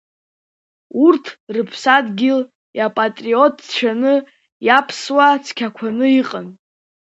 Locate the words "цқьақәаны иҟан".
5.43-6.47